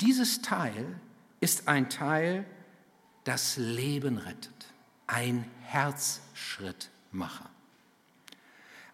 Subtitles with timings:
[0.00, 0.98] Dieses Teil
[1.40, 2.46] ist ein Teil,
[3.24, 4.66] das Leben rettet,
[5.06, 7.50] ein Herzschrittmacher.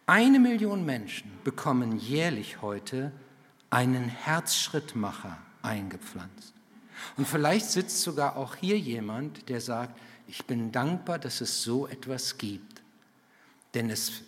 [0.06, 3.12] Eine Million Menschen bekommen jährlich heute
[3.71, 6.54] einen Herzschrittmacher eingepflanzt.
[7.16, 9.98] Und vielleicht sitzt sogar auch hier jemand, der sagt,
[10.29, 12.82] ich bin dankbar, dass es so etwas gibt,
[13.75, 14.23] denn es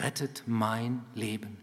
[0.00, 1.58] rettet mein Leben.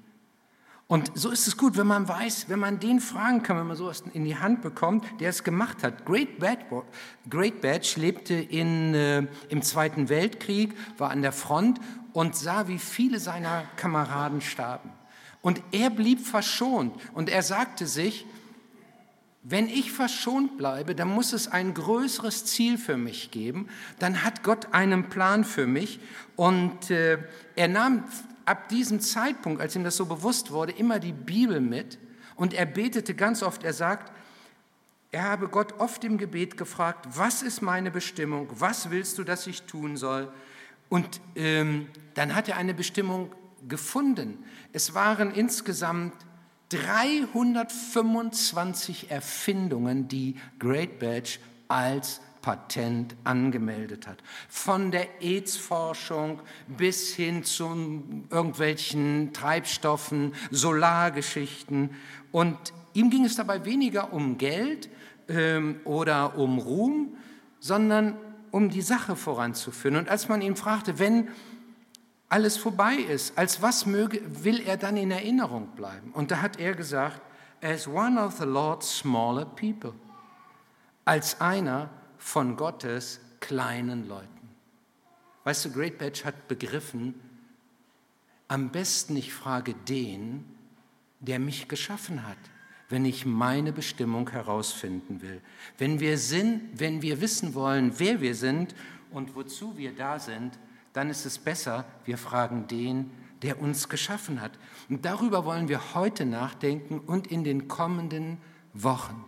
[0.88, 3.76] Und so ist es gut, wenn man weiß, wenn man den fragen kann, wenn man
[3.76, 6.06] sowas in die Hand bekommt, der es gemacht hat.
[6.06, 6.60] Great, Bad,
[7.30, 11.82] Great Badge lebte in, äh, im Zweiten Weltkrieg, war an der Front
[12.14, 14.92] und sah, wie viele seiner Kameraden starben.
[15.42, 18.26] Und er blieb verschont und er sagte sich,
[19.50, 23.70] wenn ich verschont bleibe, dann muss es ein größeres Ziel für mich geben.
[23.98, 26.02] Dann hat Gott einen Plan für mich.
[26.36, 27.18] Und äh,
[27.56, 28.04] er nahm
[28.48, 31.98] ab diesem Zeitpunkt, als ihm das so bewusst wurde, immer die Bibel mit.
[32.36, 34.12] Und er betete ganz oft, er sagt,
[35.12, 39.48] er habe Gott oft im Gebet gefragt, was ist meine Bestimmung, was willst du, dass
[39.48, 40.32] ich tun soll?
[40.90, 43.34] Und ähm, dann hat er eine Bestimmung
[43.68, 44.44] gefunden.
[44.74, 46.14] Es waren insgesamt
[46.70, 54.24] 325 Erfindungen, die Great Badge als Patent angemeldet hat.
[54.48, 57.66] Von der AIDS-Forschung bis hin zu
[58.30, 61.90] irgendwelchen Treibstoffen, Solargeschichten.
[62.32, 62.58] Und
[62.94, 64.90] ihm ging es dabei weniger um Geld
[65.28, 67.18] ähm, oder um Ruhm,
[67.60, 68.16] sondern
[68.52, 69.98] um die Sache voranzuführen.
[69.98, 71.28] Und als man ihn fragte, wenn
[72.30, 76.12] alles vorbei ist, als was möge, will er dann in Erinnerung bleiben?
[76.14, 77.20] Und da hat er gesagt,
[77.62, 79.92] as one of the Lord's smaller people,
[81.04, 84.50] als einer von Gottes kleinen Leuten.
[85.44, 87.16] Weißt du, Great Badge hat begriffen,
[88.48, 90.46] am besten ich frage den,
[91.20, 92.38] der mich geschaffen hat,
[92.90, 95.42] wenn ich meine Bestimmung herausfinden will.
[95.78, 98.76] Wenn wir, sind, wenn wir wissen wollen, wer wir sind
[99.12, 100.58] und wozu wir da sind,
[100.94, 104.58] dann ist es besser, wir fragen den, der uns geschaffen hat.
[104.90, 108.38] Und darüber wollen wir heute nachdenken und in den kommenden
[108.74, 109.24] Wochen.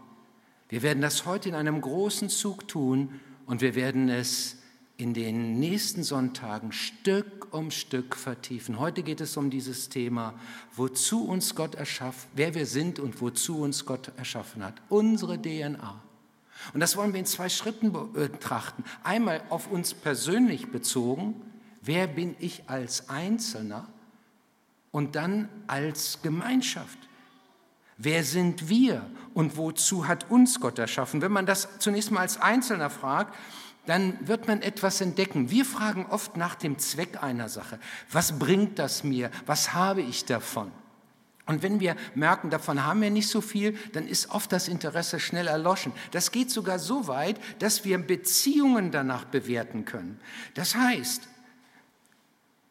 [0.70, 4.58] Wir werden das heute in einem großen Zug tun und wir werden es
[4.98, 8.80] in den nächsten Sonntagen Stück um Stück vertiefen.
[8.80, 10.36] Heute geht es um dieses Thema,
[10.76, 14.76] wozu uns Gott erschaffen, wer wir sind und wozu uns Gott erschaffen hat.
[14.90, 16.02] Unsere DNA.
[16.74, 18.84] Und das wollen wir in zwei Schritten betrachten.
[19.04, 21.42] Einmal auf uns persönlich bezogen,
[21.82, 23.88] Wer bin ich als Einzelner?
[24.92, 26.98] Und dann als Gemeinschaft.
[28.02, 31.22] Wer sind wir und wozu hat uns Gott erschaffen?
[31.22, 33.36] Wenn man das zunächst mal als Einzelner fragt,
[33.86, 35.52] dann wird man etwas entdecken.
[35.52, 37.78] Wir fragen oft nach dem Zweck einer Sache.
[38.10, 39.30] Was bringt das mir?
[39.46, 40.72] Was habe ich davon?
[41.46, 45.20] Und wenn wir merken, davon haben wir nicht so viel, dann ist oft das Interesse
[45.20, 45.92] schnell erloschen.
[46.12, 50.22] Das geht sogar so weit, dass wir Beziehungen danach bewerten können.
[50.54, 51.28] Das heißt,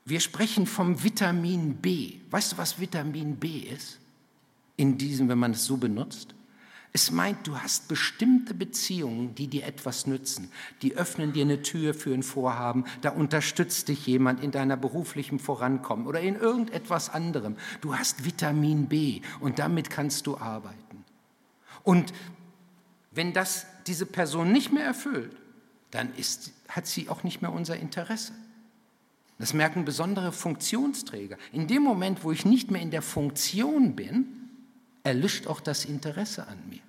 [0.06, 2.20] wir sprechen vom Vitamin B.
[2.30, 3.98] Weißt du, was Vitamin B ist?
[4.78, 6.34] In diesem, wenn man es so benutzt?
[6.92, 10.50] Es meint, du hast bestimmte Beziehungen, die dir etwas nützen.
[10.80, 12.84] Die öffnen dir eine Tür für ein Vorhaben.
[13.02, 17.56] Da unterstützt dich jemand in deiner beruflichen Vorankommen oder in irgendetwas anderem.
[17.80, 21.04] Du hast Vitamin B und damit kannst du arbeiten.
[21.82, 22.14] Und
[23.10, 25.36] wenn das diese Person nicht mehr erfüllt,
[25.90, 28.32] dann ist, hat sie auch nicht mehr unser Interesse.
[29.38, 31.36] Das merken besondere Funktionsträger.
[31.52, 34.37] In dem Moment, wo ich nicht mehr in der Funktion bin,
[35.08, 36.82] erlischt auch das Interesse an mir.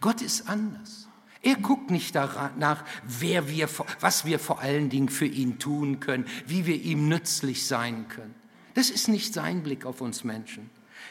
[0.00, 1.08] Gott ist anders.
[1.42, 3.68] Er guckt nicht danach, wer wir,
[3.98, 8.34] was wir vor allen Dingen für ihn tun können, wie wir ihm nützlich sein können.
[8.74, 10.70] Das ist nicht sein Blick auf uns Menschen.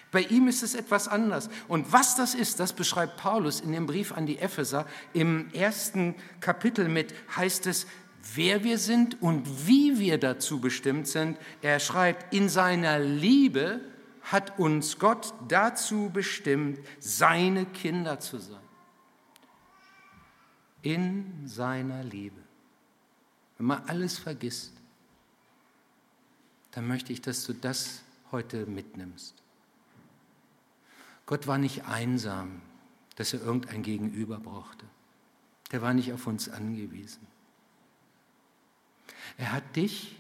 [0.09, 1.50] Bei ihm ist es etwas anders.
[1.68, 4.85] Und was das ist, das beschreibt Paulus in dem Brief an die Epheser.
[5.12, 7.85] Im ersten Kapitel mit heißt es,
[8.34, 11.38] wer wir sind und wie wir dazu bestimmt sind.
[11.62, 13.81] Er schreibt, in seiner Liebe
[14.24, 18.59] hat uns Gott dazu bestimmt, seine Kinder zu sein.
[20.81, 22.42] In seiner Liebe.
[23.57, 24.74] Wenn man alles vergisst,
[26.72, 28.01] dann möchte ich, dass du das
[28.31, 29.36] heute mitnimmst.
[31.25, 32.62] Gott war nicht einsam,
[33.16, 34.86] dass er irgendein Gegenüber brauchte.
[35.72, 37.28] Der war nicht auf uns angewiesen.
[39.38, 40.16] Er hat dich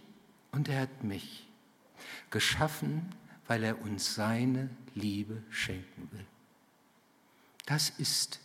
[0.51, 1.47] und er hat mich
[2.29, 3.13] geschaffen,
[3.51, 6.25] weil er uns seine Liebe schenken will.
[7.65, 8.39] Das ist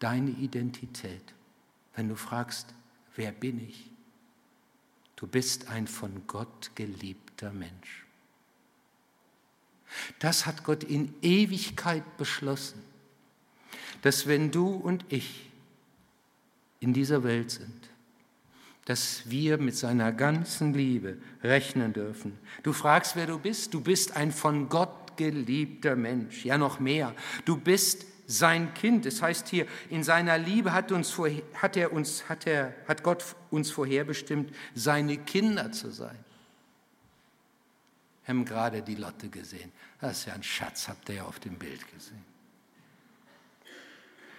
[0.00, 1.22] deine Identität.
[1.94, 2.74] Wenn du fragst,
[3.14, 3.88] wer bin ich?
[5.14, 8.04] Du bist ein von Gott geliebter Mensch.
[10.18, 12.82] Das hat Gott in Ewigkeit beschlossen.
[14.02, 15.52] dass wenn du und ich
[16.80, 17.87] in dieser Welt sind,
[18.88, 22.38] dass wir mit seiner ganzen Liebe rechnen dürfen.
[22.62, 23.74] Du fragst, wer du bist.
[23.74, 26.46] Du bist ein von Gott geliebter Mensch.
[26.46, 27.14] Ja, noch mehr.
[27.44, 29.04] Du bist sein Kind.
[29.04, 33.02] Es heißt hier, in seiner Liebe hat, uns vor, hat, er uns, hat, er, hat
[33.02, 36.16] Gott uns vorherbestimmt, seine Kinder zu sein.
[38.24, 39.70] Wir haben gerade die Lotte gesehen.
[40.00, 42.24] Das ist ja ein Schatz, habt ihr ja auf dem Bild gesehen.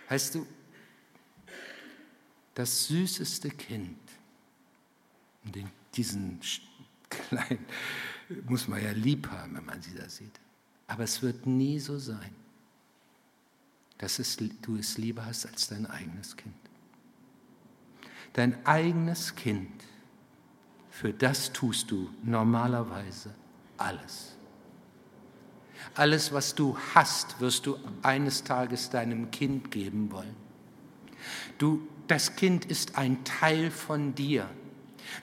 [0.07, 0.47] Weißt du,
[2.55, 4.08] das süßeste Kind,
[5.43, 6.39] den, diesen
[7.09, 7.65] kleinen,
[8.47, 10.39] muss man ja lieb haben, wenn man sie da sieht.
[10.87, 12.35] Aber es wird nie so sein,
[13.97, 16.55] dass es, du es lieber hast als dein eigenes Kind.
[18.33, 19.83] Dein eigenes Kind,
[20.89, 23.33] für das tust du normalerweise
[23.77, 24.35] alles.
[25.95, 30.35] Alles, was du hast, wirst du eines Tages deinem Kind geben wollen.
[31.57, 34.49] Du, das Kind ist ein Teil von dir.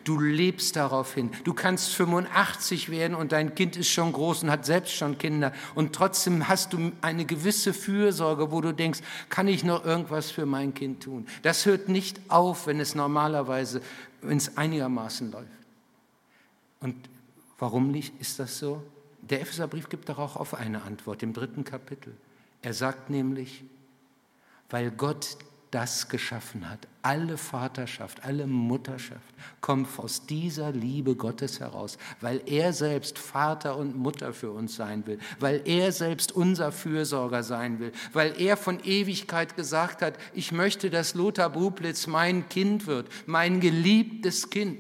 [0.05, 1.31] Du lebst darauf hin.
[1.44, 5.52] Du kannst 85 werden und dein Kind ist schon groß und hat selbst schon Kinder.
[5.75, 10.46] Und trotzdem hast du eine gewisse Fürsorge, wo du denkst, kann ich noch irgendwas für
[10.46, 11.26] mein Kind tun?
[11.43, 13.81] Das hört nicht auf, wenn es normalerweise,
[14.23, 15.49] wenn es einigermaßen läuft.
[16.81, 16.96] Und
[17.58, 18.82] warum nicht ist das so?
[19.22, 22.14] Der Epheserbrief gibt darauf auf eine Antwort im dritten Kapitel.
[22.62, 23.64] Er sagt nämlich,
[24.70, 25.37] weil Gott
[25.71, 26.87] das geschaffen hat.
[27.03, 33.97] Alle Vaterschaft, alle Mutterschaft kommt aus dieser Liebe Gottes heraus, weil er selbst Vater und
[33.97, 38.81] Mutter für uns sein will, weil er selbst unser Fürsorger sein will, weil er von
[38.85, 44.79] Ewigkeit gesagt hat, ich möchte, dass Lothar Bublitz mein Kind wird, mein geliebtes Kind.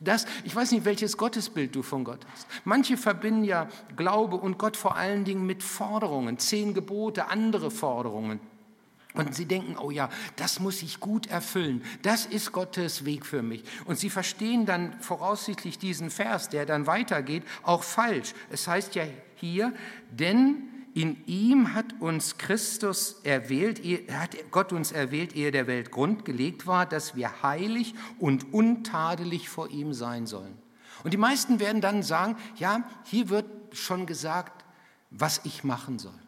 [0.00, 2.46] Das, ich weiß nicht, welches Gottesbild du von Gott hast.
[2.64, 8.38] Manche verbinden ja Glaube und Gott vor allen Dingen mit Forderungen, zehn Gebote, andere Forderungen.
[9.18, 11.82] Und sie denken, oh ja, das muss ich gut erfüllen.
[12.02, 13.64] Das ist Gottes Weg für mich.
[13.84, 18.32] Und sie verstehen dann voraussichtlich diesen Vers, der dann weitergeht, auch falsch.
[18.48, 19.02] Es heißt ja
[19.34, 19.74] hier,
[20.12, 23.80] denn in ihm hat uns Christus erwählt,
[24.12, 29.48] hat Gott uns erwählt, ehe der Welt Grund gelegt war, dass wir heilig und untadelig
[29.48, 30.56] vor ihm sein sollen.
[31.02, 34.64] Und die meisten werden dann sagen, ja, hier wird schon gesagt,
[35.10, 36.18] was ich machen soll.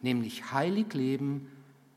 [0.00, 1.48] Nämlich heilig leben,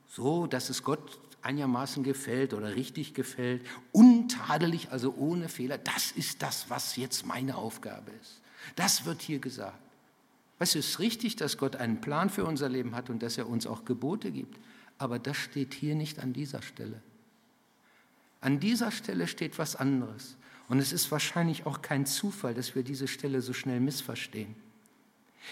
[0.10, 5.78] so, dass es Gott einigermaßen gefällt oder richtig gefällt, untadelig, also ohne Fehler.
[5.78, 8.42] Das ist das, was jetzt meine Aufgabe ist.
[8.76, 9.80] Das wird hier gesagt.
[10.60, 13.66] Es ist richtig, dass Gott einen Plan für unser Leben hat und dass er uns
[13.66, 14.60] auch Gebote gibt.
[14.98, 17.02] Aber das steht hier nicht an dieser Stelle.
[18.42, 20.36] An dieser Stelle steht was anderes.
[20.68, 24.56] Und es ist wahrscheinlich auch kein Zufall, dass wir diese Stelle so schnell missverstehen.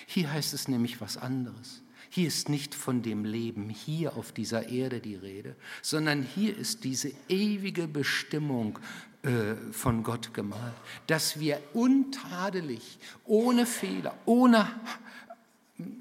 [0.06, 1.82] Hier heißt es nämlich was anderes.
[2.10, 6.84] Hier ist nicht von dem Leben hier auf dieser Erde die Rede, sondern hier ist
[6.84, 8.80] diese ewige Bestimmung
[9.24, 10.74] äh, von Gott gemalt,
[11.08, 14.68] dass wir untadelig, ohne Fehler, ohne,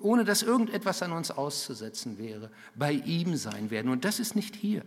[0.00, 3.91] ohne dass irgendetwas an uns auszusetzen wäre, bei ihm sein werden.
[3.91, 4.82] Und das ist nicht hier.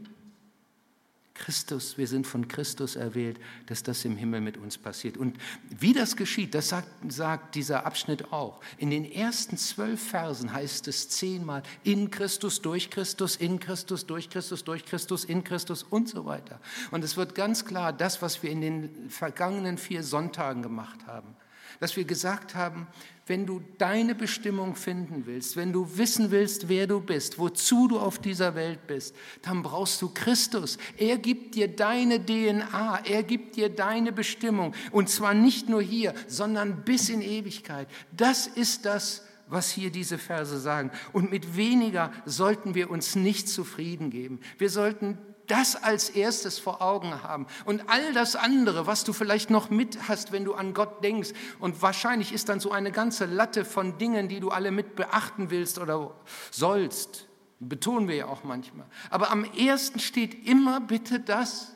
[1.39, 5.15] Christus, wir sind von Christus erwählt, dass das im Himmel mit uns passiert.
[5.17, 5.37] Und
[5.69, 8.59] wie das geschieht, das sagt, sagt dieser Abschnitt auch.
[8.77, 14.29] In den ersten zwölf Versen heißt es zehnmal in Christus, durch Christus, in Christus, durch
[14.29, 16.59] Christus, durch Christus, in Christus und so weiter.
[16.91, 21.35] Und es wird ganz klar, das, was wir in den vergangenen vier Sonntagen gemacht haben,
[21.79, 22.87] dass wir gesagt haben,
[23.29, 27.99] wenn du deine Bestimmung finden willst, wenn du wissen willst, wer du bist, wozu du
[27.99, 30.79] auf dieser Welt bist, dann brauchst du Christus.
[30.97, 34.73] Er gibt dir deine DNA, er gibt dir deine Bestimmung.
[34.91, 37.87] Und zwar nicht nur hier, sondern bis in Ewigkeit.
[38.11, 40.89] Das ist das, was hier diese Verse sagen.
[41.13, 44.39] Und mit weniger sollten wir uns nicht zufrieden geben.
[44.57, 47.47] Wir sollten das als erstes vor Augen haben.
[47.65, 51.31] Und all das andere, was du vielleicht noch mit hast, wenn du an Gott denkst,
[51.59, 55.49] und wahrscheinlich ist dann so eine ganze Latte von Dingen, die du alle mit beachten
[55.49, 56.15] willst oder
[56.51, 57.27] sollst,
[57.59, 58.85] betonen wir ja auch manchmal.
[59.09, 61.73] Aber am ersten steht immer bitte das.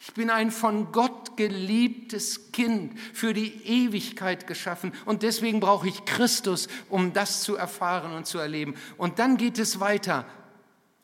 [0.00, 6.04] Ich bin ein von Gott geliebtes Kind, für die Ewigkeit geschaffen und deswegen brauche ich
[6.04, 8.74] Christus, um das zu erfahren und zu erleben.
[8.98, 10.26] Und dann geht es weiter.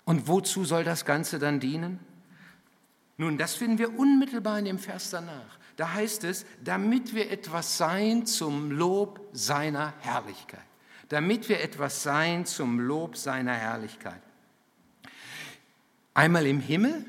[0.04, 2.00] Und wozu soll das Ganze dann dienen?
[3.16, 5.58] Nun, das finden wir unmittelbar in dem Vers danach.
[5.76, 10.64] Da heißt es, damit wir etwas sein zum Lob seiner Herrlichkeit.
[11.10, 14.22] Damit wir etwas sein zum Lob seiner Herrlichkeit.
[16.14, 17.04] Einmal im Himmel,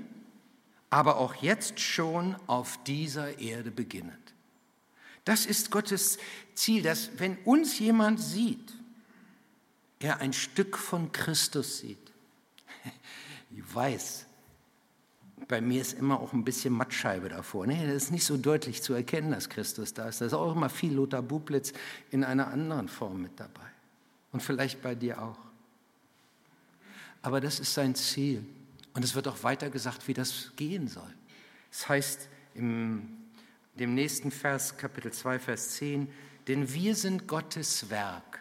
[0.90, 4.18] aber auch jetzt schon auf dieser Erde beginnend.
[5.24, 6.18] Das ist Gottes
[6.56, 8.74] Ziel, dass wenn uns jemand sieht,
[10.00, 12.11] er ein Stück von Christus sieht
[13.74, 14.26] weiß,
[15.48, 17.68] bei mir ist immer auch ein bisschen Mattscheibe davor.
[17.68, 20.22] Nee, das ist nicht so deutlich zu erkennen, dass Christus da ist.
[20.22, 21.74] Da ist auch immer viel Lothar Bublitz
[22.12, 23.68] in einer anderen Form mit dabei.
[24.32, 25.40] Und vielleicht bei dir auch.
[27.22, 28.46] Aber das ist sein Ziel.
[28.94, 31.14] Und es wird auch weiter gesagt, wie das gehen soll.
[31.72, 33.22] Es heißt im
[33.76, 36.08] dem nächsten Vers, Kapitel 2, Vers 10,
[36.48, 38.40] denn wir sind Gottes Werk,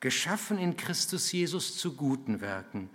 [0.00, 2.88] geschaffen in Christus Jesus zu guten Werken,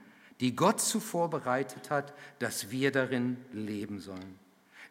[0.43, 4.37] die Gott zuvor bereitet hat, dass wir darin leben sollen.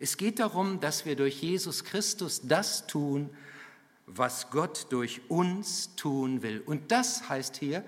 [0.01, 3.29] Es geht darum, dass wir durch Jesus Christus das tun,
[4.07, 6.63] was Gott durch uns tun will.
[6.65, 7.85] Und das heißt hier,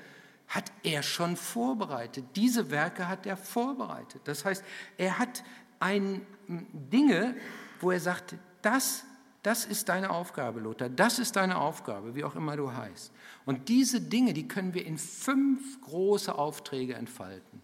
[0.47, 2.27] hat er schon vorbereitet.
[2.37, 4.21] Diese Werke hat er vorbereitet.
[4.25, 4.63] Das heißt,
[4.99, 5.43] er hat
[5.81, 7.35] ein Dinge,
[7.81, 9.05] wo er sagt, das,
[9.45, 10.89] das ist deine Aufgabe, Lothar.
[10.89, 13.13] Das ist deine Aufgabe, wie auch immer du heißt.
[13.45, 17.61] Und diese Dinge, die können wir in fünf große Aufträge entfalten.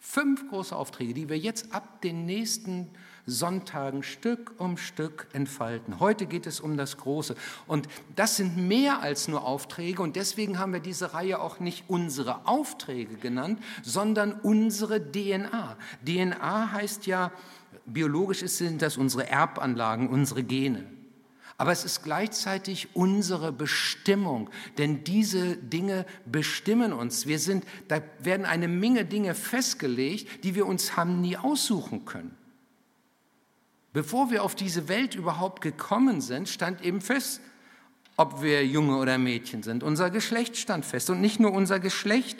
[0.00, 2.90] Fünf große Aufträge, die wir jetzt ab den nächsten
[3.24, 6.00] Sonntagen Stück um Stück entfalten.
[6.00, 7.36] Heute geht es um das Große.
[7.68, 10.02] Und das sind mehr als nur Aufträge.
[10.02, 15.76] Und deswegen haben wir diese Reihe auch nicht unsere Aufträge genannt, sondern unsere DNA.
[16.04, 17.30] DNA heißt ja
[17.92, 20.84] biologisch sind das unsere Erbanlagen, unsere Gene.
[21.60, 27.26] Aber es ist gleichzeitig unsere Bestimmung, denn diese Dinge bestimmen uns.
[27.26, 32.34] Wir sind, da werden eine Menge Dinge festgelegt, die wir uns haben nie aussuchen können.
[33.92, 37.42] Bevor wir auf diese Welt überhaupt gekommen sind, stand eben fest,
[38.16, 39.82] ob wir Junge oder Mädchen sind.
[39.82, 41.10] Unser Geschlecht stand fest.
[41.10, 42.38] Und nicht nur unser Geschlecht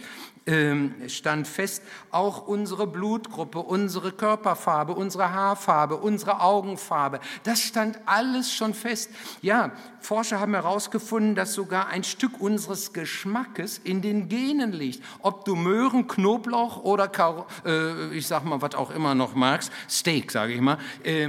[1.07, 7.21] stand fest, auch unsere Blutgruppe, unsere Körperfarbe, unsere Haarfarbe, unsere Augenfarbe.
[7.45, 9.11] Das stand alles schon fest.
[9.43, 15.05] Ja, Forscher haben herausgefunden, dass sogar ein Stück unseres Geschmackes in den Genen liegt.
[15.21, 19.71] Ob du Möhren, Knoblauch oder, Karo äh, ich sag mal, was auch immer noch magst,
[19.89, 21.29] Steak, sage ich mal, äh,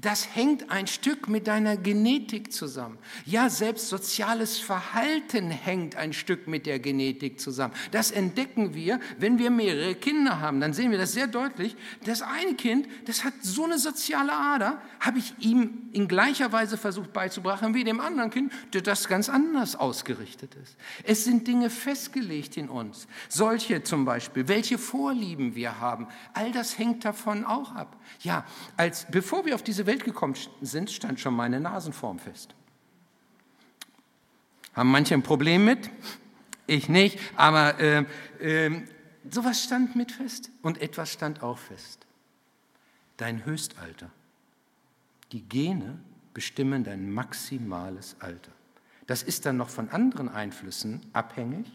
[0.00, 2.98] das hängt ein Stück mit deiner Genetik zusammen.
[3.26, 7.74] Ja, selbst soziales Verhalten hängt ein Stück mit der Genetik zusammen.
[7.90, 10.60] Das entdecken wir, wenn wir mehrere Kinder haben.
[10.60, 11.74] Dann sehen wir das sehr deutlich.
[12.04, 16.76] Das eine Kind, das hat so eine soziale Ader, habe ich ihm in gleicher Weise
[16.76, 20.76] versucht beizubringen wie dem anderen Kind, das ganz anders ausgerichtet ist.
[21.02, 23.08] Es sind Dinge festgelegt in uns.
[23.28, 26.06] Solche zum Beispiel, welche Vorlieben wir haben.
[26.34, 27.96] All das hängt davon auch ab.
[28.20, 28.44] Ja,
[28.76, 32.54] als bevor wir auf diese Welt gekommen sind, stand schon meine Nasenform fest.
[34.74, 35.90] Haben manche ein Problem mit?
[36.68, 38.04] Ich nicht, aber äh,
[38.38, 38.82] äh,
[39.28, 42.06] sowas stand mit fest und etwas stand auch fest.
[43.16, 44.10] Dein Höchstalter.
[45.32, 45.98] Die Gene
[46.34, 48.52] bestimmen dein maximales Alter.
[49.06, 51.66] Das ist dann noch von anderen Einflüssen abhängig,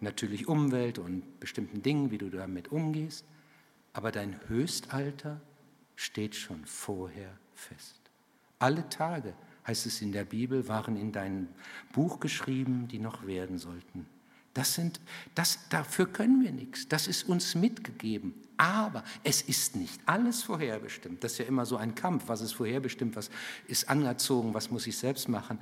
[0.00, 3.24] natürlich Umwelt und bestimmten Dingen, wie du damit umgehst,
[3.94, 5.40] aber dein Höchstalter
[6.02, 8.00] steht schon vorher fest.
[8.58, 9.34] Alle Tage,
[9.66, 11.48] heißt es in der Bibel, waren in deinem
[11.92, 14.06] Buch geschrieben, die noch werden sollten.
[14.54, 15.00] Das sind,
[15.34, 16.86] das, dafür können wir nichts.
[16.88, 18.34] Das ist uns mitgegeben.
[18.58, 21.24] Aber es ist nicht alles vorherbestimmt.
[21.24, 22.24] Das ist ja immer so ein Kampf.
[22.26, 23.16] Was ist vorherbestimmt?
[23.16, 23.30] Was
[23.66, 24.52] ist anerzogen?
[24.52, 25.58] Was muss ich selbst machen?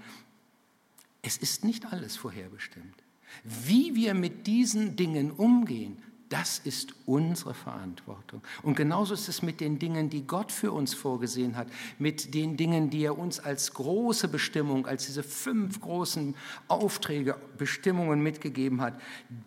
[1.22, 2.96] Es ist nicht alles vorherbestimmt.
[3.44, 8.40] Wie wir mit diesen Dingen umgehen, das ist unsere Verantwortung.
[8.62, 11.66] Und genauso ist es mit den Dingen, die Gott für uns vorgesehen hat,
[11.98, 16.36] mit den Dingen, die er uns als große Bestimmung, als diese fünf großen
[16.68, 18.98] Aufträge, Bestimmungen mitgegeben hat.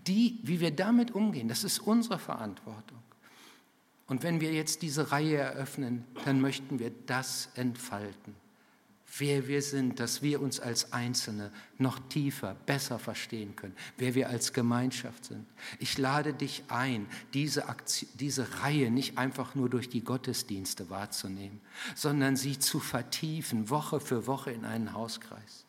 [0.08, 3.00] Die, wie wir damit umgehen, das ist unsere Verantwortung.
[4.08, 8.36] Und wenn wir jetzt diese Reihe eröffnen, dann möchten wir das entfalten
[9.18, 14.30] wer wir sind, dass wir uns als Einzelne noch tiefer, besser verstehen können, wer wir
[14.30, 15.46] als Gemeinschaft sind.
[15.80, 21.62] Ich lade dich ein, diese, Aktion, diese Reihe nicht einfach nur durch die Gottesdienste wahrzunehmen,
[21.96, 25.66] sondern sie zu vertiefen, Woche für Woche in einen Hauskreis.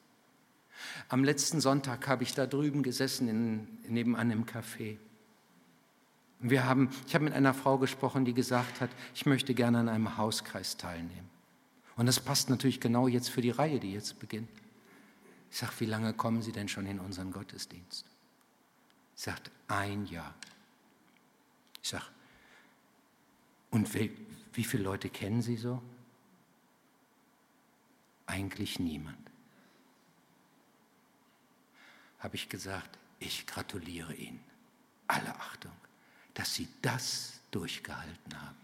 [1.08, 4.96] Am letzten Sonntag habe ich da drüben gesessen, in, nebenan im Café.
[6.40, 9.88] Wir haben, ich habe mit einer Frau gesprochen, die gesagt hat, ich möchte gerne an
[9.88, 11.33] einem Hauskreis teilnehmen.
[11.96, 14.48] Und das passt natürlich genau jetzt für die Reihe, die jetzt beginnt.
[15.50, 18.04] Ich sage, wie lange kommen Sie denn schon in unseren Gottesdienst?
[19.14, 20.34] Sie sagt, ein Jahr.
[21.80, 22.06] Ich sage,
[23.70, 24.16] und wie,
[24.52, 25.82] wie viele Leute kennen Sie so?
[28.26, 29.18] Eigentlich niemand.
[32.18, 34.40] Habe ich gesagt, ich gratuliere Ihnen,
[35.06, 35.72] alle Achtung,
[36.34, 38.63] dass Sie das durchgehalten haben.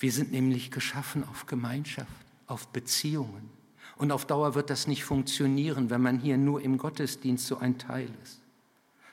[0.00, 2.10] Wir sind nämlich geschaffen auf Gemeinschaft,
[2.46, 3.50] auf Beziehungen.
[3.96, 7.76] Und auf Dauer wird das nicht funktionieren, wenn man hier nur im Gottesdienst so ein
[7.76, 8.40] Teil ist.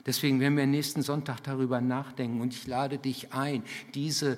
[0.05, 3.63] Deswegen werden wir nächsten Sonntag darüber nachdenken und ich lade dich ein,
[3.93, 4.37] diese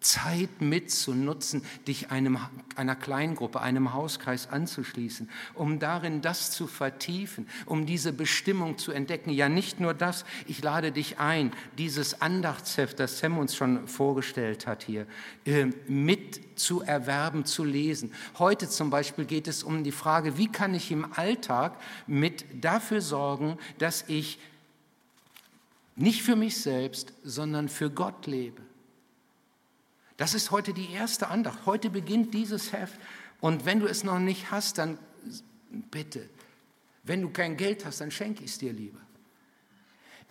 [0.00, 2.38] Zeit mitzunutzen, dich einem,
[2.76, 9.30] einer Kleingruppe, einem Hauskreis anzuschließen, um darin das zu vertiefen, um diese Bestimmung zu entdecken.
[9.30, 14.66] Ja, nicht nur das, ich lade dich ein, dieses Andachtsheft, das Sam uns schon vorgestellt
[14.66, 15.06] hat hier,
[15.44, 18.12] äh, mit zu erwerben, zu lesen.
[18.38, 23.00] Heute zum Beispiel geht es um die Frage, wie kann ich im Alltag mit dafür
[23.00, 24.38] sorgen, dass ich
[25.96, 28.65] nicht für mich selbst, sondern für Gott lebe.
[30.16, 31.66] Das ist heute die erste Andacht.
[31.66, 32.98] Heute beginnt dieses Heft.
[33.40, 34.98] Und wenn du es noch nicht hast, dann
[35.90, 36.28] bitte.
[37.02, 38.98] Wenn du kein Geld hast, dann schenke ich es dir lieber.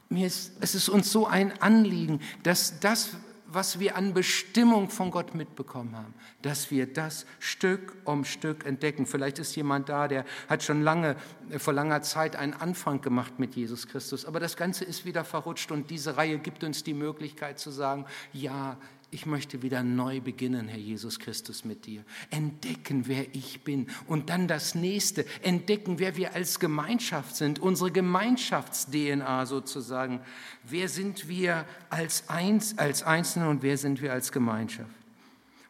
[0.09, 3.11] Mir ist, es ist uns so ein Anliegen, dass das,
[3.47, 9.05] was wir an Bestimmung von Gott mitbekommen haben, dass wir das Stück um Stück entdecken.
[9.05, 11.15] Vielleicht ist jemand da, der hat schon lange,
[11.57, 15.71] vor langer Zeit einen Anfang gemacht mit Jesus Christus, aber das Ganze ist wieder verrutscht
[15.71, 18.77] und diese Reihe gibt uns die Möglichkeit zu sagen, ja,
[19.15, 22.03] ich möchte wieder neu beginnen, Herr Jesus Christus, mit dir.
[22.31, 23.87] Entdecken, wer ich bin.
[24.07, 30.19] Und dann das nächste, entdecken, wer wir als Gemeinschaft sind, unsere Gemeinschafts-DNA sozusagen.
[30.65, 34.91] Wer sind wir als, Eins, als Einzelne und wer sind wir als Gemeinschaft?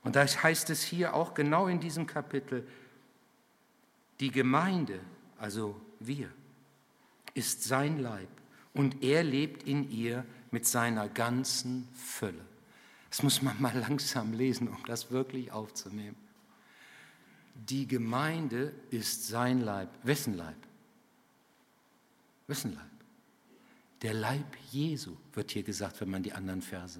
[0.04, 2.68] Und da heißt es hier auch genau in diesem Kapitel,
[4.20, 5.00] die Gemeinde,
[5.38, 6.30] also wir,
[7.36, 8.30] ist sein Leib
[8.74, 12.54] und er lebt in ihr mit seiner ganzen Fülle.
[13.15, 16.17] Das muss man mal langsam lesen, um das wirklich aufzunehmen.
[17.53, 19.88] Die Gemeinde ist sein Leib.
[20.03, 20.57] Wessen Leib?
[22.48, 22.84] Wessen Leib?
[24.01, 27.00] Der Leib Jesu wird hier gesagt, wenn man die anderen Verse.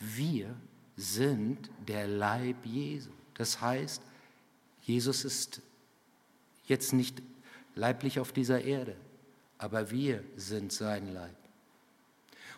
[0.00, 0.56] Wir
[0.96, 3.10] sind der Leib Jesu.
[3.34, 4.00] Das heißt,
[4.80, 5.60] Jesus ist
[6.64, 7.20] jetzt nicht
[7.74, 8.96] leiblich auf dieser Erde,
[9.58, 11.36] aber wir sind sein Leib.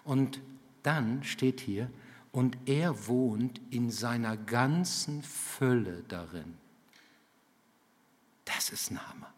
[0.05, 0.41] Und
[0.85, 1.91] dann steht hier,
[2.33, 6.57] und er wohnt in seiner ganzen Fülle darin.
[8.45, 9.33] Das ist Hammer.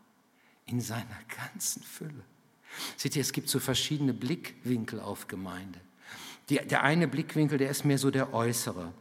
[0.66, 2.24] In seiner ganzen Fülle.
[2.96, 5.81] Seht ihr, es gibt so verschiedene Blickwinkel auf Gemeinde.
[6.48, 8.92] Die, der eine Blickwinkel, der ist mehr so der äußere.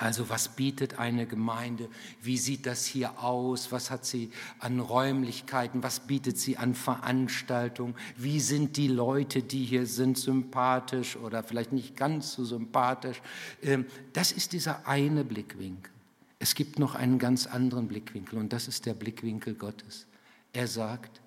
[0.00, 1.90] Also was bietet eine Gemeinde?
[2.22, 3.70] Wie sieht das hier aus?
[3.70, 5.82] Was hat sie an Räumlichkeiten?
[5.82, 7.94] Was bietet sie an Veranstaltungen?
[8.16, 13.20] Wie sind die Leute, die hier sind, sympathisch oder vielleicht nicht ganz so sympathisch?
[13.62, 13.84] Ähm,
[14.14, 15.92] das ist dieser eine Blickwinkel.
[16.38, 20.06] Es gibt noch einen ganz anderen Blickwinkel und das ist der Blickwinkel Gottes.
[20.54, 21.20] Er sagt,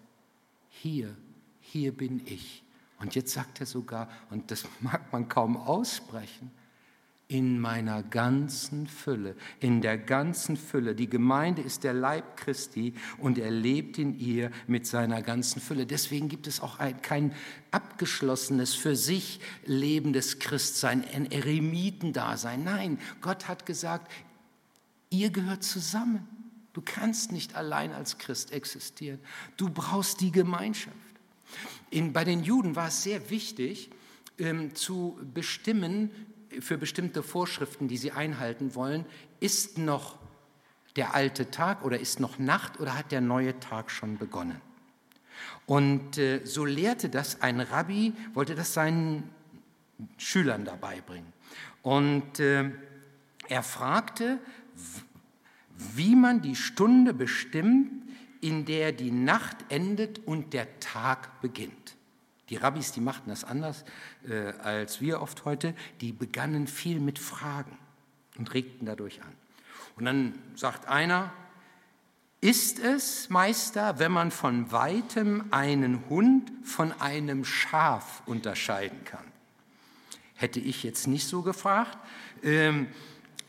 [0.69, 1.15] hier,
[1.61, 2.63] hier bin ich.
[2.99, 6.49] Und jetzt sagt er sogar, und das mag man kaum aussprechen,
[7.33, 10.93] in meiner ganzen Fülle, in der ganzen Fülle.
[10.93, 15.87] Die Gemeinde ist der Leib Christi und er lebt in ihr mit seiner ganzen Fülle.
[15.87, 17.33] Deswegen gibt es auch ein, kein
[17.71, 22.63] abgeschlossenes, für sich lebendes Christsein, ein Eremitendasein.
[22.63, 24.11] Nein, Gott hat gesagt,
[25.09, 26.27] ihr gehört zusammen.
[26.73, 29.19] Du kannst nicht allein als Christ existieren.
[29.57, 30.95] Du brauchst die Gemeinschaft.
[31.89, 33.89] In, bei den Juden war es sehr wichtig,
[34.37, 36.11] ähm, zu bestimmen,
[36.59, 39.05] für bestimmte Vorschriften, die sie einhalten wollen,
[39.39, 40.17] ist noch
[40.95, 44.61] der alte Tag oder ist noch Nacht oder hat der neue Tag schon begonnen?
[45.65, 49.29] Und äh, so lehrte das ein Rabbi, wollte das seinen
[50.17, 51.31] Schülern dabei bringen.
[51.81, 52.69] Und äh,
[53.49, 54.39] er fragte,
[55.95, 57.91] wie man die Stunde bestimmt,
[58.41, 61.82] in der die Nacht endet und der Tag beginnt.
[62.49, 63.85] Die Rabbis, die machten das anders
[64.27, 65.73] äh, als wir oft heute.
[66.01, 67.77] Die begannen viel mit Fragen
[68.37, 69.33] und regten dadurch an.
[69.95, 71.31] Und dann sagt einer,
[72.41, 79.23] ist es, Meister, wenn man von weitem einen Hund von einem Schaf unterscheiden kann?
[80.35, 81.97] Hätte ich jetzt nicht so gefragt,
[82.43, 82.87] ähm,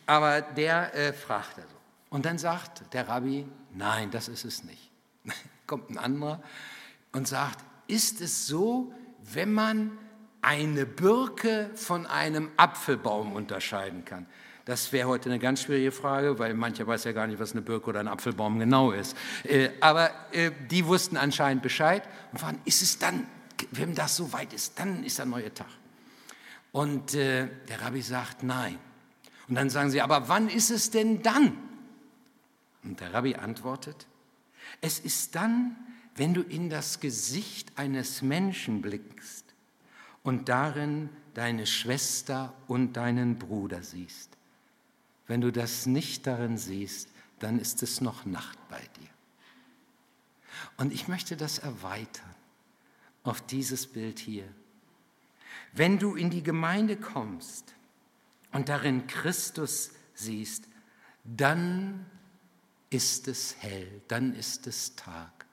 [0.06, 1.76] aber der äh, fragte so.
[2.10, 4.90] Und dann sagt der Rabbi, nein, das ist es nicht.
[5.66, 6.40] Kommt ein anderer
[7.10, 8.92] und sagt, ist es so,
[9.32, 9.98] wenn man
[10.42, 14.26] eine Birke von einem Apfelbaum unterscheiden kann?
[14.64, 17.60] Das wäre heute eine ganz schwierige Frage, weil mancher weiß ja gar nicht, was eine
[17.60, 19.14] Birke oder ein Apfelbaum genau ist.
[19.44, 23.26] Äh, aber äh, die wussten anscheinend Bescheid und waren, ist es dann,
[23.72, 25.68] wenn das so weit ist, dann ist der neue Tag.
[26.72, 28.78] Und äh, der Rabbi sagt, nein.
[29.48, 31.58] Und dann sagen sie, aber wann ist es denn dann?
[32.82, 34.06] Und der Rabbi antwortet,
[34.80, 35.76] es ist dann,
[36.16, 39.44] wenn du in das Gesicht eines Menschen blickst
[40.22, 44.30] und darin deine Schwester und deinen Bruder siehst.
[45.26, 47.08] Wenn du das nicht darin siehst,
[47.40, 49.08] dann ist es noch Nacht bei dir.
[50.76, 52.34] Und ich möchte das erweitern
[53.24, 54.48] auf dieses Bild hier.
[55.72, 57.74] Wenn du in die Gemeinde kommst
[58.52, 60.68] und darin Christus siehst,
[61.24, 62.06] dann
[62.90, 65.43] ist es hell, dann ist es Tag.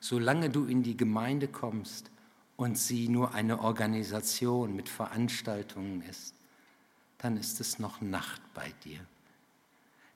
[0.00, 2.10] Solange du in die Gemeinde kommst
[2.56, 6.34] und sie nur eine Organisation mit Veranstaltungen ist,
[7.18, 9.00] dann ist es noch Nacht bei dir.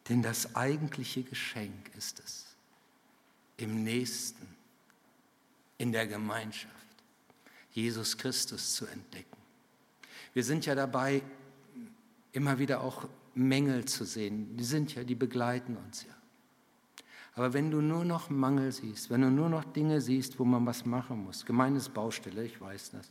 [0.08, 2.46] Denn das eigentliche Geschenk ist es,
[3.56, 4.46] im Nächsten,
[5.78, 6.74] in der Gemeinschaft,
[7.72, 9.36] Jesus Christus zu entdecken.
[10.32, 11.22] Wir sind ja dabei,
[12.32, 14.56] immer wieder auch Mängel zu sehen.
[14.56, 16.14] Die sind ja, die begleiten uns ja.
[17.40, 20.66] Aber wenn du nur noch Mangel siehst, wenn du nur noch Dinge siehst, wo man
[20.66, 23.10] was machen muss, gemeines Baustelle, ich weiß das,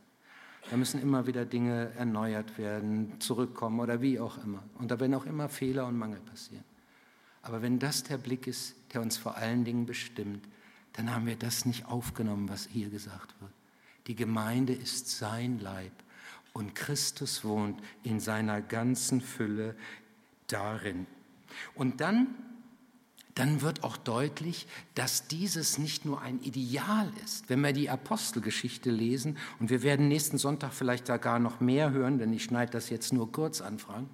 [0.70, 4.62] da müssen immer wieder Dinge erneuert werden, zurückkommen oder wie auch immer.
[4.78, 6.63] Und da werden auch immer Fehler und Mangel passieren.
[7.42, 10.48] Aber wenn das der Blick ist, der uns vor allen Dingen bestimmt,
[10.94, 13.52] dann haben wir das nicht aufgenommen, was hier gesagt wird.
[14.06, 15.94] Die Gemeinde ist sein Leib
[16.54, 19.76] und Christus wohnt in seiner ganzen Fülle
[20.46, 21.08] darin.
[21.74, 22.28] Und dann
[23.39, 27.49] dann wird auch deutlich, dass dieses nicht nur ein Ideal ist.
[27.49, 31.91] Wenn wir die Apostelgeschichte lesen, und wir werden nächsten Sonntag vielleicht da gar noch mehr
[31.91, 34.10] hören, denn ich schneide das jetzt nur kurz an, Frank.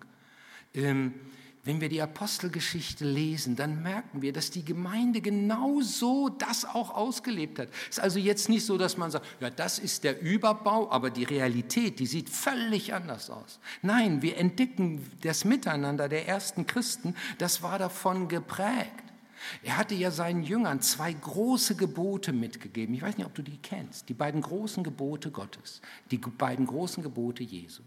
[0.75, 1.15] Ähm,
[1.63, 6.91] wenn wir die Apostelgeschichte lesen, dann merken wir, dass die Gemeinde genau so das auch
[6.93, 7.69] ausgelebt hat.
[7.89, 11.09] Es ist also jetzt nicht so, dass man sagt, ja, das ist der Überbau, aber
[11.09, 13.59] die Realität, die sieht völlig anders aus.
[13.81, 19.04] Nein, wir entdecken das Miteinander der ersten Christen, das war davon geprägt.
[19.63, 22.95] Er hatte ja seinen Jüngern zwei große Gebote mitgegeben.
[22.95, 24.09] Ich weiß nicht, ob du die kennst.
[24.09, 25.81] Die beiden großen Gebote Gottes.
[26.11, 27.83] Die beiden großen Gebote Jesu.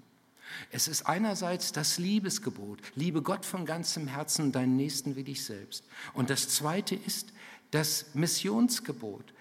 [0.70, 5.84] Es ist einerseits das Liebesgebot, liebe Gott von ganzem Herzen deinen Nächsten wie dich selbst.
[6.14, 7.32] Und das zweite ist
[7.70, 9.34] das Missionsgebot.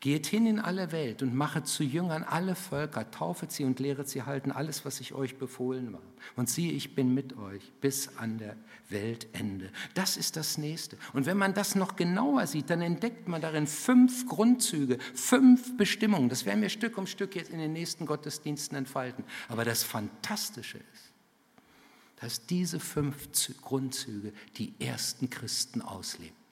[0.00, 4.08] Geht hin in alle Welt und mache zu Jüngern alle Völker, taufet sie und lehret
[4.08, 6.02] sie halten alles, was ich euch befohlen war.
[6.36, 8.56] Und siehe, ich bin mit euch bis an der
[8.90, 9.70] Weltende.
[9.94, 10.96] Das ist das Nächste.
[11.14, 16.28] Und wenn man das noch genauer sieht, dann entdeckt man darin fünf Grundzüge, fünf Bestimmungen.
[16.28, 19.24] Das werden wir Stück um Stück jetzt in den nächsten Gottesdiensten entfalten.
[19.48, 21.12] Aber das Fantastische ist,
[22.20, 23.28] dass diese fünf
[23.62, 25.82] Grundzüge die ersten Christen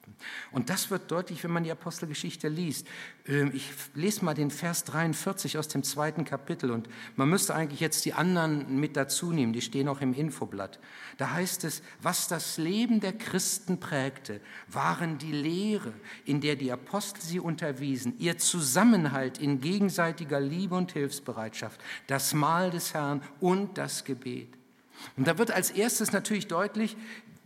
[0.07, 0.15] ausleben.
[0.51, 2.87] Und das wird deutlich, wenn man die Apostelgeschichte liest.
[3.27, 7.79] Ähm, ich lese mal den Vers 43 aus dem zweiten Kapitel und man müsste eigentlich
[7.79, 10.79] jetzt die anderen mit dazu nehmen, die stehen auch im Infoblatt.
[11.17, 15.93] Da heißt es, was das Leben der Christen prägte, waren die Lehre,
[16.25, 22.71] in der die Apostel sie unterwiesen, ihr Zusammenhalt in gegenseitiger Liebe und Hilfsbereitschaft, das Mahl
[22.71, 24.49] des Herrn und das Gebet.
[25.15, 26.97] Und da wird als erstes natürlich deutlich,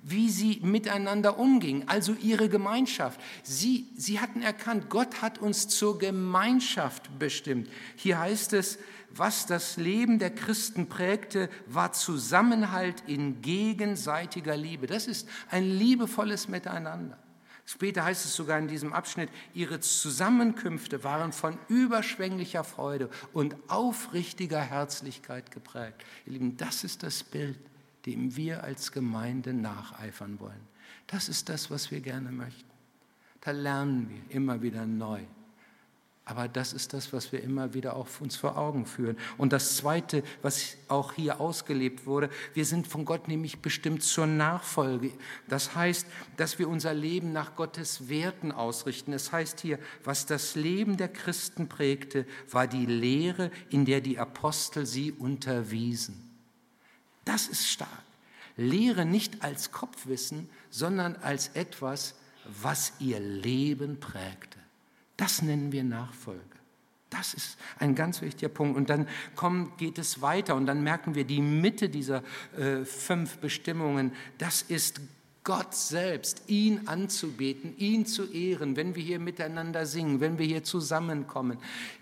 [0.03, 3.19] wie sie miteinander umgingen, also ihre Gemeinschaft.
[3.43, 7.69] Sie, sie hatten erkannt, Gott hat uns zur Gemeinschaft bestimmt.
[7.95, 8.79] Hier heißt es,
[9.13, 14.87] was das Leben der Christen prägte, war Zusammenhalt in gegenseitiger Liebe.
[14.87, 17.17] Das ist ein liebevolles Miteinander.
[17.65, 24.59] Später heißt es sogar in diesem Abschnitt, ihre Zusammenkünfte waren von überschwänglicher Freude und aufrichtiger
[24.59, 26.03] Herzlichkeit geprägt.
[26.25, 27.59] Ihr Lieben, das ist das Bild
[28.05, 30.67] dem wir als Gemeinde nacheifern wollen.
[31.07, 32.69] Das ist das, was wir gerne möchten.
[33.41, 35.21] Da lernen wir immer wieder neu.
[36.23, 39.17] Aber das ist das, was wir immer wieder auch uns vor Augen führen.
[39.37, 44.27] Und das Zweite, was auch hier ausgelebt wurde, wir sind von Gott nämlich bestimmt zur
[44.27, 45.11] Nachfolge.
[45.49, 46.05] Das heißt,
[46.37, 49.11] dass wir unser Leben nach Gottes Werten ausrichten.
[49.13, 53.99] Es das heißt hier, was das Leben der Christen prägte, war die Lehre, in der
[53.99, 56.30] die Apostel sie unterwiesen.
[57.25, 57.89] Das ist stark.
[58.57, 62.15] Lehre nicht als Kopfwissen, sondern als etwas,
[62.61, 64.59] was ihr Leben prägte.
[65.17, 66.41] Das nennen wir Nachfolge.
[67.11, 68.77] Das ist ein ganz wichtiger Punkt.
[68.77, 72.23] Und dann kommt, geht es weiter und dann merken wir die Mitte dieser
[72.57, 74.13] äh, fünf Bestimmungen.
[74.37, 75.01] Das ist
[75.43, 80.63] Gott selbst, ihn anzubeten, ihn zu ehren, wenn wir hier miteinander singen, wenn wir hier
[80.63, 81.57] zusammenkommen,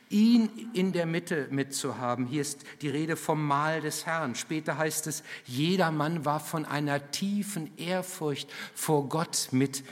[0.10, 2.26] ihn in der Mitte mitzuhaben.
[2.26, 4.36] Hier ist die Rede vom Mahl des Herrn.
[4.36, 9.84] Später heißt es, jeder Mann war von einer tiefen Ehrfurcht vor Gott mit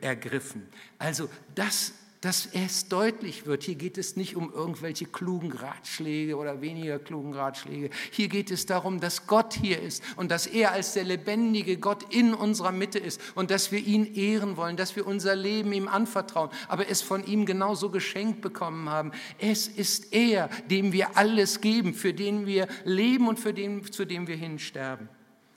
[0.00, 0.66] ergriffen.
[0.98, 6.60] Also das dass es deutlich wird, hier geht es nicht um irgendwelche klugen Ratschläge oder
[6.60, 7.88] weniger klugen Ratschläge.
[8.10, 12.12] Hier geht es darum, dass Gott hier ist und dass er als der lebendige Gott
[12.12, 15.88] in unserer Mitte ist und dass wir ihn ehren wollen, dass wir unser Leben ihm
[15.88, 19.12] anvertrauen, aber es von ihm genauso geschenkt bekommen haben.
[19.38, 24.04] Es ist er, dem wir alles geben, für den wir leben und für den, zu
[24.04, 25.08] dem wir hinsterben.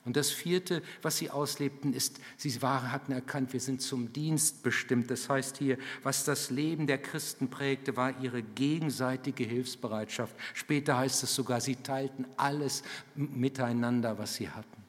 [0.05, 4.61] Und das vierte, was sie auslebten, ist, sie waren, hatten erkannt, wir sind zum Dienst
[4.61, 5.09] bestimmt.
[5.09, 10.35] Das heißt hier, was das Leben der Christen prägte, war ihre gegenseitige Hilfsbereitschaft.
[10.53, 12.83] Später heißt es sogar, sie teilten alles
[13.15, 14.83] miteinander, was sie hatten.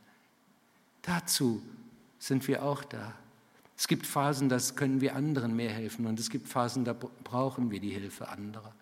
[1.02, 1.62] Dazu
[2.18, 3.14] sind wir auch da.
[3.76, 7.70] Es gibt Phasen, da können wir anderen mehr helfen und es gibt Phasen, da brauchen
[7.70, 8.72] wir die Hilfe anderer.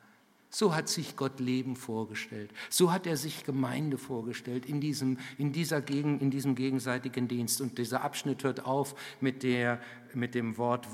[0.55, 2.51] So hat sich Gott Leben vorgestellt.
[2.69, 7.63] So hat er sich Gemeinde vorgestellt in diesem, in dieser Gegen, in diesem gegenseitigen Dienst.
[7.63, 9.81] Und dieser Abschnitt hört auf mit, der,
[10.13, 10.87] mit dem Wort,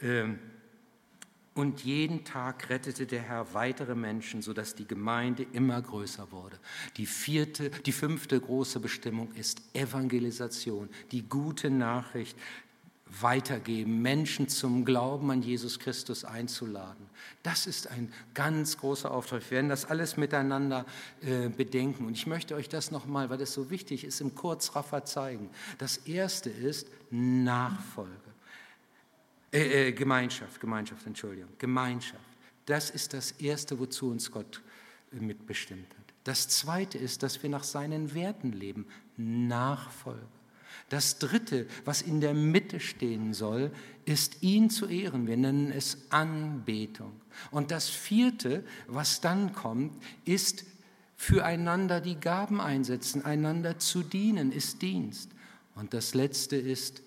[0.00, 0.24] äh,
[1.54, 6.56] und jeden Tag rettete der Herr weitere Menschen, sodass die Gemeinde immer größer wurde.
[6.96, 12.38] Die, vierte, die fünfte große Bestimmung ist Evangelisation, die gute Nachricht,
[13.20, 17.06] weitergeben, Menschen zum Glauben an Jesus Christus einzuladen.
[17.42, 19.42] Das ist ein ganz großer Auftrag.
[19.42, 20.84] Wir werden das alles miteinander
[21.20, 22.06] äh, bedenken.
[22.06, 25.50] Und ich möchte euch das nochmal, weil das so wichtig ist, im Kurzraffer zeigen.
[25.78, 28.12] Das erste ist Nachfolge.
[29.52, 31.50] Äh, äh, Gemeinschaft, Gemeinschaft, Entschuldigung.
[31.58, 32.22] Gemeinschaft.
[32.66, 34.62] Das ist das Erste, wozu uns Gott
[35.12, 36.14] äh, mitbestimmt hat.
[36.24, 38.86] Das Zweite ist, dass wir nach seinen Werten leben.
[39.16, 40.37] Nachfolge.
[40.88, 43.70] Das Dritte, was in der Mitte stehen soll,
[44.06, 45.26] ist ihn zu ehren.
[45.26, 47.12] Wir nennen es Anbetung.
[47.50, 50.64] Und das Vierte, was dann kommt, ist
[51.16, 55.30] füreinander die Gaben einsetzen, einander zu dienen, ist Dienst.
[55.74, 57.02] Und das Letzte ist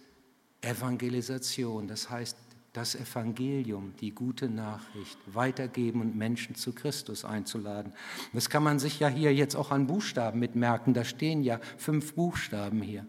[0.61, 2.37] Evangelisation, das heißt
[2.73, 7.93] das Evangelium, die gute Nachricht weitergeben und Menschen zu Christus einzuladen.
[8.31, 10.93] Das kann man sich ja hier jetzt auch an Buchstaben mitmerken.
[10.93, 13.05] Da stehen ja fünf Buchstaben hier.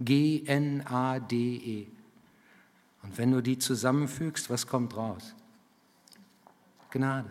[0.00, 1.86] G-N-A-D-E.
[3.02, 5.34] Und wenn du die zusammenfügst, was kommt raus?
[6.90, 7.30] Gnade.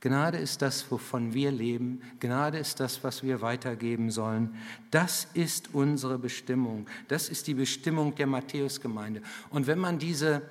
[0.00, 2.00] Gnade ist das, wovon wir leben.
[2.20, 4.56] Gnade ist das, was wir weitergeben sollen.
[4.90, 6.86] Das ist unsere Bestimmung.
[7.08, 9.20] Das ist die Bestimmung der Matthäusgemeinde.
[9.50, 10.42] Und wenn man diese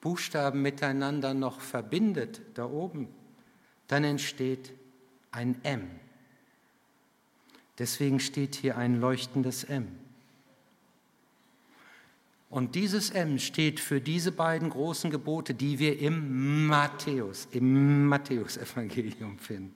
[0.00, 3.08] Buchstaben miteinander noch verbindet, da oben,
[3.88, 4.72] dann entsteht
[5.32, 5.90] ein M.
[7.78, 9.88] Deswegen steht hier ein leuchtendes M.
[12.50, 19.38] Und dieses M steht für diese beiden großen Gebote, die wir im Matthäus, im Matthäusevangelium
[19.38, 19.74] finden.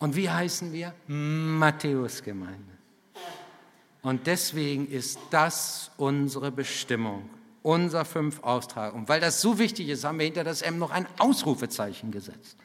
[0.00, 0.94] Und wie heißen wir?
[1.06, 2.72] Matthäusgemeinde.
[4.02, 7.30] Und deswegen ist das unsere Bestimmung,
[7.62, 8.92] unser fünf Austrag.
[8.92, 12.56] Und weil das so wichtig ist, haben wir hinter das M noch ein Ausrufezeichen gesetzt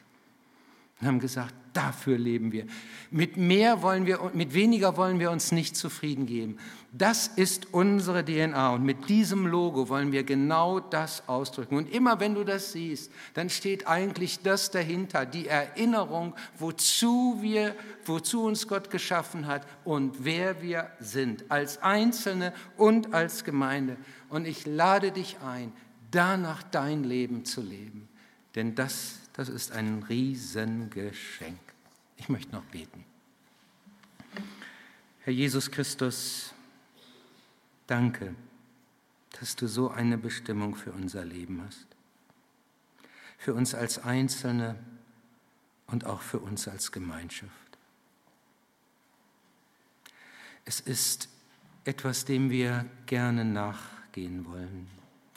[1.00, 2.66] und haben gesagt, dafür leben wir.
[3.12, 6.58] Mit mehr wollen wir, mit weniger wollen wir uns nicht zufrieden geben.
[6.92, 11.76] Das ist unsere DNA und mit diesem Logo wollen wir genau das ausdrücken.
[11.76, 17.76] Und immer wenn du das siehst, dann steht eigentlich das dahinter, die Erinnerung, wozu wir,
[18.04, 23.96] wozu uns Gott geschaffen hat und wer wir sind, als Einzelne und als Gemeinde.
[24.30, 25.72] Und ich lade dich ein,
[26.10, 28.08] danach dein Leben zu leben.
[28.56, 31.60] Denn das das ist ein Riesengeschenk.
[32.16, 33.04] Ich möchte noch beten.
[35.20, 36.52] Herr Jesus Christus,
[37.86, 38.34] danke,
[39.38, 41.86] dass du so eine Bestimmung für unser Leben hast.
[43.38, 44.76] Für uns als Einzelne
[45.86, 47.78] und auch für uns als Gemeinschaft.
[50.64, 51.28] Es ist
[51.84, 54.88] etwas, dem wir gerne nachgehen wollen.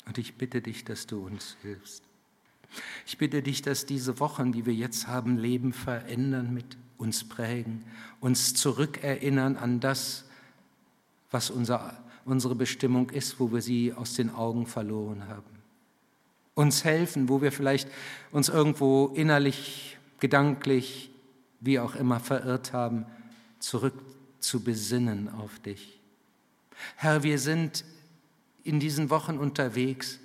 [0.08, 2.11] Und ich bitte dich, dass du uns hilfst.
[3.06, 7.84] Ich bitte dich, dass diese Wochen, die wir jetzt haben, Leben verändern, mit uns prägen,
[8.20, 10.26] uns zurückerinnern an das,
[11.32, 15.44] was unser, unsere Bestimmung ist, wo wir sie aus den Augen verloren haben.
[16.54, 17.90] Uns helfen, wo wir vielleicht
[18.32, 21.10] uns irgendwo innerlich, gedanklich,
[21.60, 23.06] wie auch immer verirrt haben,
[23.60, 23.94] zurück
[24.40, 26.00] zu besinnen auf dich.
[26.96, 27.86] Herr, wir sind
[28.64, 30.20] in diesen Wochen unterwegs,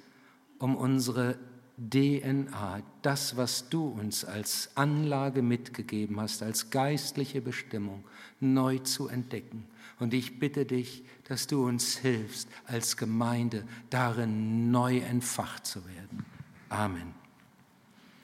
[0.59, 1.38] um unsere
[1.78, 8.04] DNA, das, was du uns als Anlage mitgegeben hast, als geistliche Bestimmung,
[8.40, 9.66] neu zu entdecken.
[9.98, 16.24] Und ich bitte dich, dass du uns hilfst, als Gemeinde darin neu entfacht zu werden.
[16.68, 17.25] Amen.